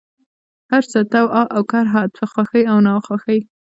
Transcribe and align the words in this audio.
هرڅه، 0.71 0.99
طوعا 1.13 1.43
اوكرها، 1.57 2.03
په 2.15 2.23
خوښۍ 2.31 2.63
او 2.71 2.77
ناخوښۍ، 2.87 3.39